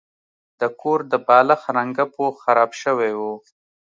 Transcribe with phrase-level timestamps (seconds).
[0.59, 3.21] د کور د بالښت رنګه پوښ خراب شوی و.